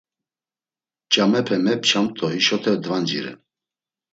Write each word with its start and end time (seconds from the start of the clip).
Ç̌amepe 1.11 1.57
mepçamt 1.65 2.11
do 2.17 2.25
hişote 2.33 2.73
dvanciren. 2.83 3.39